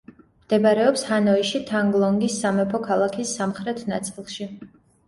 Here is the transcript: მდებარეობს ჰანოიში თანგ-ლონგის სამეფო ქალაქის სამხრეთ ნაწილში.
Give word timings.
მდებარეობს 0.45 1.03
ჰანოიში 1.09 1.61
თანგ-ლონგის 1.73 2.41
სამეფო 2.47 2.83
ქალაქის 2.89 3.39
სამხრეთ 3.39 3.89
ნაწილში. 3.97 4.55